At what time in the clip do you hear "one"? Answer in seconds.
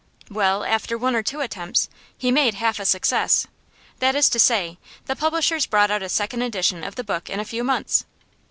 0.97-1.15